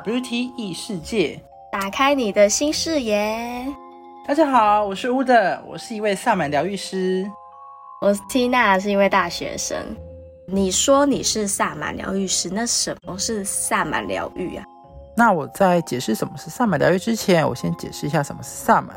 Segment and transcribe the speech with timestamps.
[0.00, 1.40] WT 异世界，
[1.70, 3.64] 打开你的新视野。
[4.26, 7.30] 大家好，我是乌的，我是一位萨满疗愈师。
[8.00, 9.78] 我是 Tina，是一位大学生。
[10.48, 14.64] 你说你是萨满疗愈师，那什么是萨满疗愈啊？
[15.16, 18.96] 那我在解释什么是萨满疗愈之前，我先解释一下什么是萨满。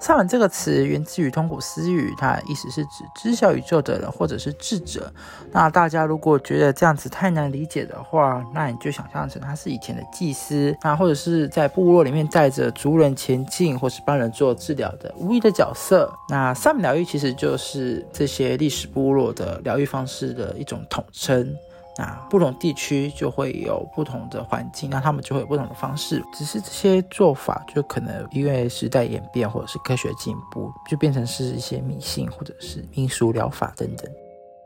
[0.00, 5.12] 萨满这个词源自于通古斯语，它意思是指知晓宇宙的人或者是智者。
[5.52, 16.10] 那大家如果觉得这样子太难理解的话，那你就想象成他是以前的祭司，那或者是在部落里面带着族人前进，或是帮人做治疗的巫医的角色。
[16.30, 21.54] 那萨满疗愈其实就是这些历史部落的疗愈方式的一种统称。
[22.00, 26.24] 那不同地区就会有不同的环境，那他们就会有不同的方式。
[26.32, 34.10] 只是这些做法就可能因为时代演变或者是科学进步，就变成是一些迷信或者是民俗疗法等等。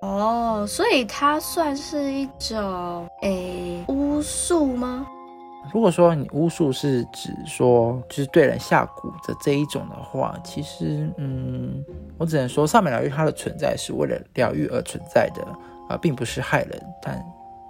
[0.03, 5.05] 哦，所以它算是一种诶巫术吗？
[5.73, 11.85] 如果说你巫术是指说就是对人下蛊的这一种的话，其实嗯，
[12.17, 15.45] 我只能说上面疗愈它的存在是为了疗愈而存在的。
[15.89, 17.25] 啊，并不是害人，但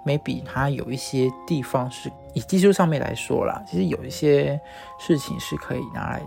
[0.05, 4.59] maybe 它有一些地方是以技术上面来说啦，其实有一些
[4.99, 6.21] 事情是可以拿来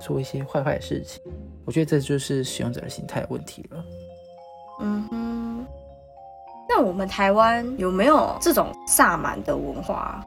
[0.00, 1.22] 做一些坏坏的事情。
[1.66, 3.84] 我觉得这就是使用者的心态问题了。
[4.80, 5.66] 嗯哼，
[6.68, 10.24] 那我们台湾有没有这种萨满的文化？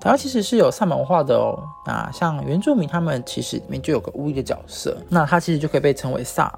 [0.00, 1.62] 台湾其实是有萨满文化的哦。
[1.86, 6.52] 那像原住民，他们其实里面就有个巫医的角色，那他其实就可以被称为萨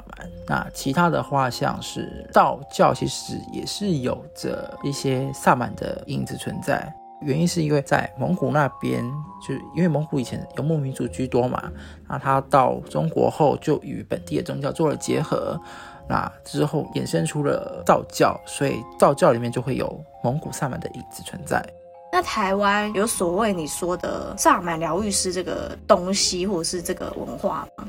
[0.46, 6.92] 那其他的话，像是道教，其实也是有着一些萨满的影子存在。
[7.20, 9.02] 原因是因为在蒙古那边，
[9.46, 11.72] 就因为蒙古以前游牧民族居多嘛，
[12.06, 15.58] 那他到中国后就与本地的宗教做了结合，
[16.06, 21.64] 那之后衍生出了道教，所以道教里面就会有蒙古萨满的影子存在。
[22.12, 27.88] 那台湾有所谓你说的萨满疗愈师这个东西，或者是这个文化吗？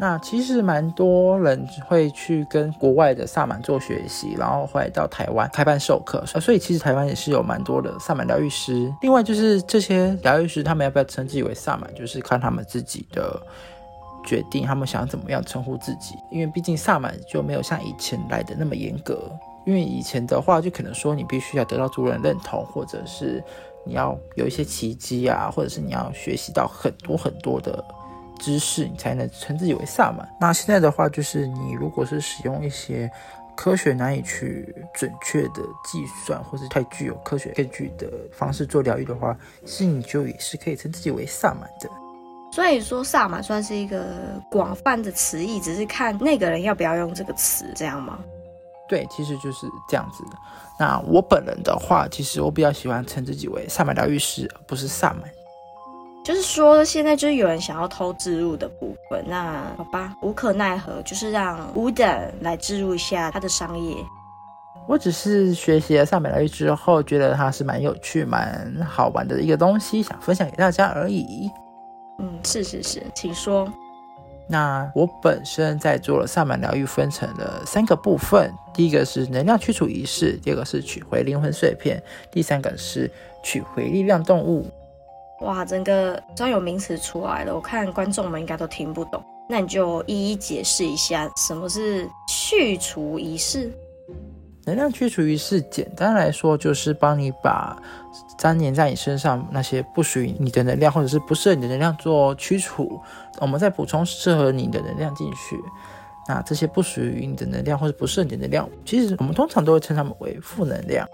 [0.00, 8.94] 那其实蛮多人会去跟国外的萨满做学习，然后会到台湾开班授课，所以其实台湾也是有蛮多的萨满疗愈师。
[9.02, 13.42] 另外就是这些疗愈师，他们要不要称自己为萨满，就是看他们自己的
[14.24, 16.14] 决定，他们想怎么样称呼自己。
[16.30, 19.18] 因为毕竟萨满就没有像以前来的那么严格。
[19.66, 23.42] 因为以前的话，就可能说你必须要得到族人认同，或者是
[23.84, 27.84] 你要有一些奇迹啊，或者是你要学习到很多很多的
[28.38, 30.28] 知识，你才能称自己为萨满。
[30.40, 33.10] 那现在的话，就是你如果是使用一些
[33.56, 41.90] 科学难以去准确的计算，或是太具有科学根据的方式做疗愈的话，其实你就也是可以称自己为萨满的。
[42.50, 44.06] 所以说，萨满算是一个
[44.50, 48.18] 广泛的词义，只是看那个人要不要用这个词，这样吗？
[48.88, 50.38] 对，其实就是这样子的。
[50.78, 55.24] 那我本人的话，其实我比较喜欢称自己为萨满疗愈师，而不是萨满。
[56.28, 62.06] 就是说，现在就是有人想要偷植入的部分，那好吧，无可奈何，就是让乌等
[62.42, 63.96] 来植入一下他的商业。
[64.86, 71.50] 我只是学习了萨满疗愈之后，觉得它是蛮有趣、蛮好玩的一个东西，想分享给大家而已。
[72.18, 73.66] 嗯，是是是，请说。
[74.46, 78.52] 那我本身在做了萨满疗愈，分成了三个部分。
[78.74, 83.10] 第一个是能量驱除仪式，第二个是取回灵魂碎片，第三个是
[83.42, 84.70] 取回力量动物。
[85.40, 89.22] 哇，整个专有名词出来了，我看观众们应该都听不懂。
[89.48, 93.72] 那你就一一解释一下，什么是去除仪式？
[94.66, 97.80] 能量驱除仪式，简单来说就是帮你把
[98.38, 103.00] 粘连在你身上那些不属于你的能量，或者是不适合你的能量做驱除。
[103.40, 105.58] 我们再补充适合你的能量进去。
[106.28, 111.08] 那这些不属于你的能量，或者不适合你的能量，其实我们通常都会称它们为负能量。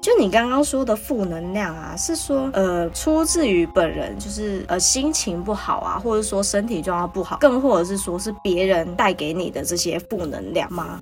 [0.00, 11.00] 就你刚刚说的负能量啊，是说呃出自于本人，就是呃心情不好啊，或者说身体状况不好，更或者是说是别人带给你的这些负能量吗？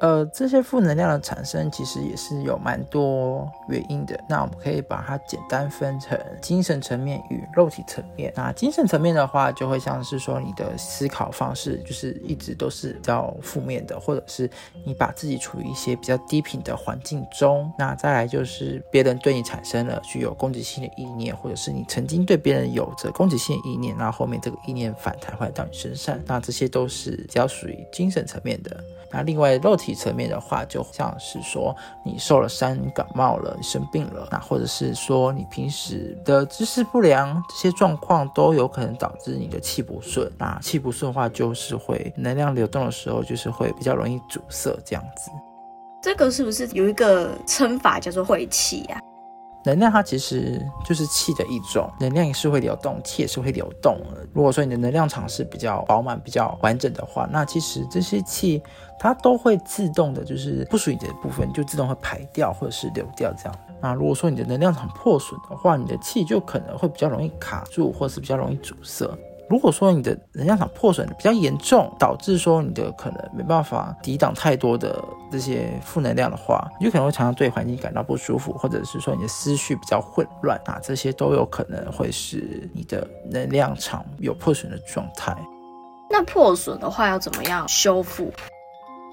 [0.00, 4.18] 呃，这些负能量的产生其实也是有蛮多原因的。
[4.28, 8.32] 那我们可以把它简单分成精神层面与肉体层面。
[8.36, 14.48] 那精神层面的话，就会像是说你的思考方式就是一直都是比较负面的，或者是
[14.84, 17.70] 你把自己处于一些比较低频的环境中。
[17.76, 28.84] 那再来就是别人对你产生了具有攻击性的意念，或者是你曾经对别人有着攻击性意念，那后面这个意念反弹回到你身上，那这些都是比较属于精神层面的。
[29.10, 31.74] 那另外肉体层面的话，就像是说
[32.04, 40.30] 你受了伤、感冒了、生病了，那或者是说你平时的姿势不良，这些状况都有可能导致你的气不顺。
[40.38, 45.30] 那气不顺的话，就是会能量流动的时候，就是会比较容易阻塞这样子。
[46.00, 49.00] 这个是不是有一个称法叫做晦气呀？
[49.68, 54.26] 能量它其实就是气的一种，能量也是会流动，气也是会流动的。
[54.32, 58.62] 如果说你的能量场是比较饱满、比较完整的话，那其实这些气
[58.98, 63.54] 它都会自动的，就是不属于你的部分就自动会排掉或者是流掉这样。
[63.82, 69.06] 那如果说你的能量场破损的话，你的气就可能会比较容易卡住，或是比较容易阻塞。
[69.48, 85.36] 如果说你的能量场破损比较严重，导致说你的可能没办法抵挡太多的这些负能量的话，你就可能会常常对环境感到不舒服，或者是说你的思绪比较混乱啊，这些都有可能会是你的能量场有破损的状态。
[86.10, 88.32] 那破损的话要怎么样修复？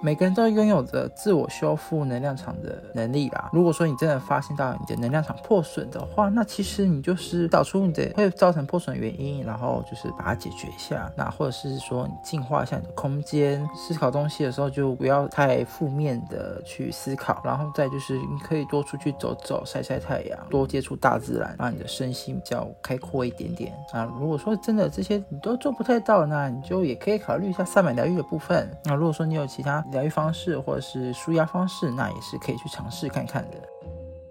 [0.01, 3.49] 每个人都拥有着自我修复能量场的能力啦。
[3.51, 11.11] 如果说你真的发现到你的能量场破损的话，那其实你就是找出你的会造成破损原因，然后就是把它解决一下。
[11.15, 17.41] 那或者是说你净化一下你的空间，思考东西的时候就不要太负面的去思考。
[17.43, 23.73] 然后再就是你可以多出去走走，晒晒太阳，多接触大自然，让你的身心比较开阔一点点。
[23.91, 28.69] 啊如果说真的这些你都做不太到，那你就也可以考虑一下萨满疗愈的部分。
[28.83, 33.57] 那如果说你有其他，疗愈方式或者是舒压方式，那也是可以去尝试看看的。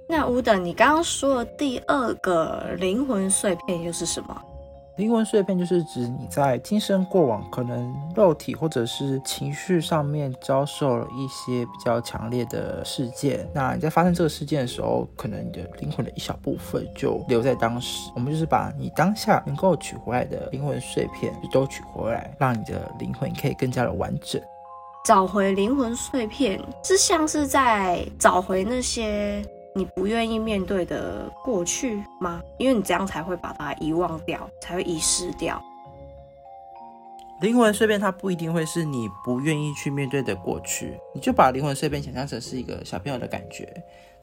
[0.08, 4.42] 那吴等，你刚刚说的第二个灵魂碎片又是什么？
[4.96, 13.48] 灵魂碎片就是指你在今生过往可能肉体或者是情绪上面遭受了一些比较强烈的事件。
[13.52, 18.08] 那你在发生这个事件的时候，可能你的灵魂的一小部分就留在当时。
[18.14, 24.40] 我们就是把你当下能够取回来的灵魂碎片都取回来，让你的灵魂可以更加的完整。
[25.04, 32.42] 找回灵魂碎片，是像是在找回那些你不愿意面对的过去吗？
[32.56, 35.62] 因为你这样才会把它遗忘掉，才会遗失掉。
[37.42, 43.68] 灵魂碎片它不一定会是你不愿意去面对的过去，你就把灵魂碎片想象成是一个小朋友的感觉。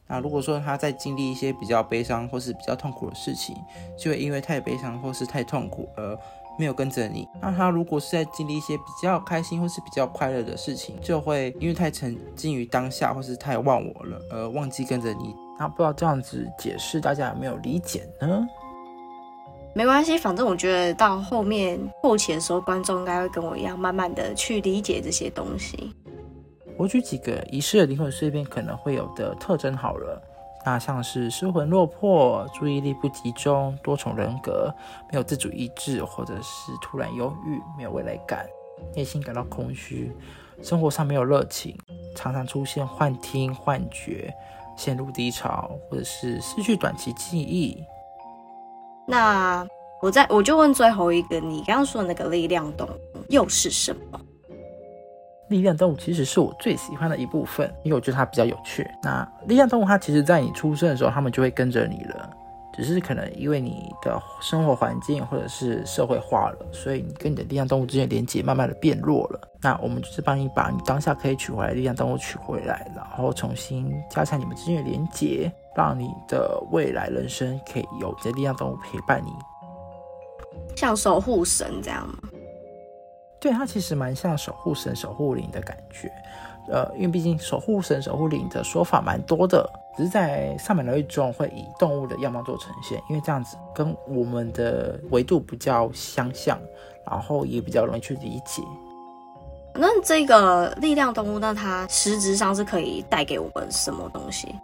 [0.08, 3.54] 那如果说他在经历一些比较悲伤或是比较痛苦的事情，
[3.96, 6.18] 就会因为太悲伤或是太痛苦而。
[6.58, 15.34] 没有跟着你，那他如果是在经历一些比较开心或是比较快乐的事情，就会因为太沉浸于当下或是太忘我了，而忘记跟着你。
[15.58, 18.46] 那不知道这样子解释大家有没有理解呢？
[19.74, 25.94] 没关系，反正我觉得到后面后期的时候，观众应该会跟我一样，慢慢的去理解这些东西。
[26.76, 30.20] 我举几个遗失的灵魂碎片可能会有的特征好了。
[30.64, 34.72] 那像是失魂落魄、注意力不集中、多重人格、
[35.10, 38.46] 没有自主意志，或者是突然忧郁、没有未来感、
[38.94, 40.14] 内心感到空虚、
[40.62, 41.76] 生活上没有热情、
[42.14, 44.32] 常常出现幻听、幻觉、
[44.76, 47.82] 陷入低潮，或者是失去短期记忆。
[49.08, 49.66] 那
[50.00, 54.20] 我在我就问最后一个，你刚刚说的那个力量动物又是什么？
[55.52, 58.88] 力量动物其实是我最喜欢的一部分，因为我觉得它比较有趣。
[59.02, 62.28] 那力量动物它其实在你出生的时候，它们就会跟着你了，
[62.72, 69.40] 只是可能因为你的生活环境或者是社会化了，所以你跟你的力量动物之间的连接慢慢的变弱了。
[69.60, 79.30] 那我们就是帮你把你当下可以取回来的力量动物取回来，然后重新加强你们之间的连接，让你的未来人生可以有这力量动物陪伴你，
[80.74, 82.14] 像守护神这样吗？
[83.42, 86.08] 对它其实蛮像守护神、守护灵的感觉，
[86.70, 96.56] 呃，因为毕竟守护神、守护灵的说法蛮多的，只是在上面疗愈中会以动物的样貌做呈现，因为这样子跟我们的维度比较相像，
[97.04, 98.62] 然后也比较容易去理解。
[99.74, 104.54] 那这个力量动物，那它实质上是可以带给我们什么东西？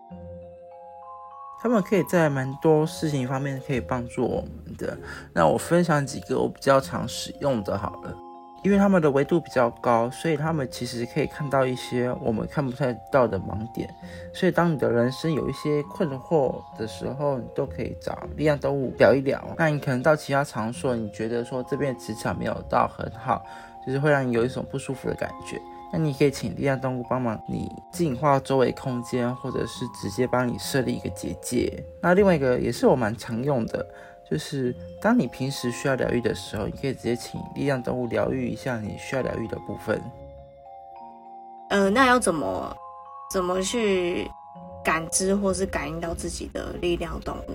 [1.60, 4.96] 他们可以在蛮多事情方面可以帮助我们的。
[5.32, 8.16] 那我分享几个我比较常使用的，好了。
[8.62, 13.88] 因为他们的维度比较高，所以他们其实可以看到一些我们看不太到的盲点。
[14.32, 19.42] 所以当你的人生有一些困惑的时候，你都可以找力量动物聊一聊。
[19.56, 23.44] 那你可能到其他场所，你觉得说这边磁场没有到很好，
[23.86, 25.60] 就是会让你有一种不舒服的感觉。
[25.90, 31.82] 那你可以请力量动物帮忙你净化周围空间，或者是直接帮你设立一个结界。
[32.02, 33.86] 那另外一个也是我蛮常用的。
[34.30, 40.02] 就是当你平时需要疗愈的时候，你可以直接请力量动物疗愈一下你需要疗愈的部分。
[41.70, 42.76] 呃，那要怎么
[43.30, 44.30] 怎么去
[44.84, 47.52] 感知或是感应到自己的力量动物？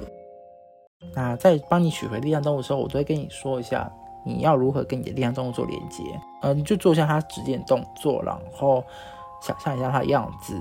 [1.15, 3.91] 那在帮你取回力量动物的时候，我都会跟你说一下
[4.25, 6.03] 你要如何跟你的力量动物做连接。
[6.41, 8.83] 呃，你就做一下它指点动作，然后
[9.41, 10.59] 想象一下它的样子，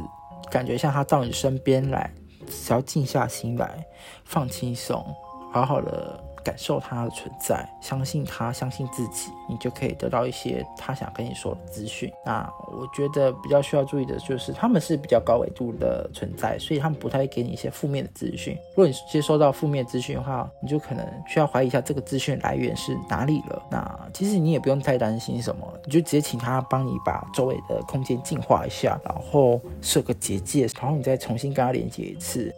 [0.50, 2.11] 感觉像它到你身边来，
[2.47, 3.87] 只要静下心来，
[4.25, 5.04] 放轻松。
[5.52, 12.12] 好好的感受它的存在，相信它，相信自己，你就可以得到一些他想跟你说的资讯。
[12.26, 18.56] 那我觉得比较需要注意的就是，他们是比较高维度的存在，所以他们不太会给你一些负面的资讯。
[18.71, 23.62] 如果你接收到负面资讯的话，你就可能需要怀疑一下这个资讯来源是哪里了。
[23.71, 32.52] 那其实你也不用太担心什么，你就直接请他帮你把周围的空间净化一下，然后设个结界，然后你再重新跟他连接一次。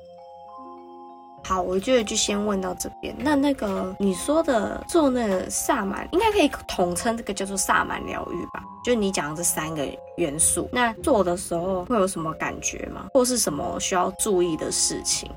[1.46, 3.14] 好，我觉得就先问到这边。
[3.18, 8.62] 那那个你说的做那个萨满，应该可以统称这个叫做萨满疗愈吧？
[8.84, 9.86] 就你讲的这三个
[10.16, 13.06] 元素，那做的时候会有什么感觉吗？
[13.12, 15.30] 或是什么需要注意的事情？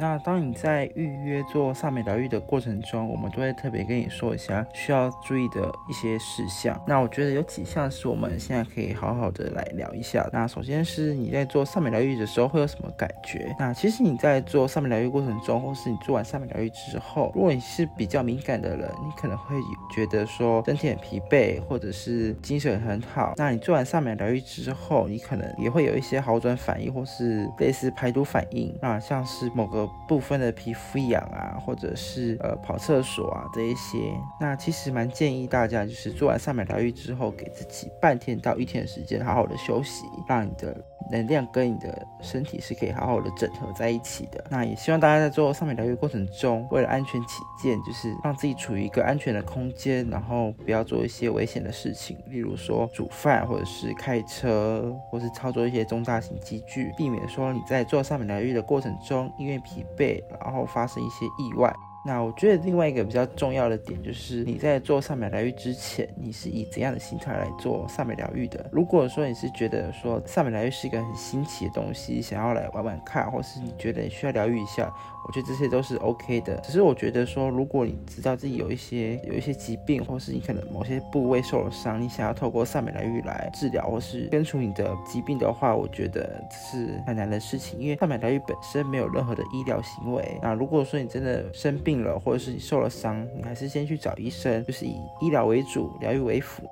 [0.00, 6.80] 那当你在预约做萨美疗愈的过程中，我们都会特别跟你说一下需要注意的一些事项。
[6.86, 10.26] 那我觉得有几项是我们现在可以好好的来聊一下。
[10.32, 13.54] 那首先是你在做萨美疗愈的时候会有什么感觉？
[13.58, 19.56] 那其实你在做萨美疗愈过程中，或是你做完萨美疗愈之后，如果你是比较敏感的人，你可能会
[19.94, 23.34] 觉得说身体很疲惫，或者是精神很好。
[23.36, 28.74] 那你做完萨美疗愈之后，你可能也会有一些好转反应，或是类似排毒反应。
[28.80, 40.76] 那像是某个部分的皮肤痒啊，或者是呃跑厕所啊这一些，那其实蛮建议大家就是做完上面疗愈之后，给自己半天到一天的时间好好的休息，让你的
[41.12, 44.44] 能量跟你的身体是可以好好的整合在一起的。
[44.50, 60.22] 那也希望大家在做上面疗愈过程中，为了安全起见，就是让自己处于一个安全的空间，然后不要做一些危险的事情，例如说煮饭或者是开车，或是操作一些中大型机具，避免说你在做上面疗愈的过程中因为皮疲惫。
[60.40, 61.74] 然后发生一些意外。
[62.02, 68.64] 那我觉得另外一个比较重要的点就是你在做上美疗愈之前，你是以怎样的心态来做上美疗愈的？
[68.72, 74.90] 如果说你是觉得说上美疗愈是一个很新奇的东西，想要来玩玩看，或是你觉得你需要疗愈一下，
[75.26, 76.56] 我觉得这些都是 OK 的。
[76.62, 90.38] 只是我觉得说，如果你知道自己有一些有一些疾病，或是你可能某些部位受了伤，你想要透过上美疗愈来治疗或是根除你的疾病的话，我觉得是很难的事情，因为上美疗愈本身没有任何的医疗行为。
[90.40, 96.62] 那如果说你真的生病，病了，或者是你受了伤，你还是先去找医生，就是以医疗为主，疗愈为辅。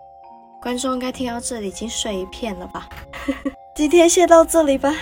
[0.63, 2.89] 观众应该听到这里已经睡一片了吧？
[3.75, 4.95] 今天先到这里吧。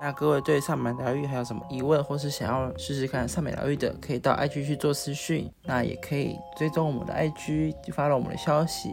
[0.00, 5.48] 那各位对上门疗愈还有什么疑问，或是想要试试看上美疗愈的，可以到 IG 去做私讯。
[5.62, 8.90] 那也可以追踪我们的 IG，发了我们的消息。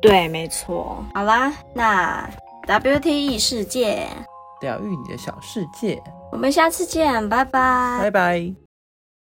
[0.00, 1.04] 对，没错。
[1.14, 2.30] 好啦，那
[2.66, 4.06] WTE 世界
[4.60, 8.59] 疗愈你的小世界，我们下次见，拜拜，拜拜。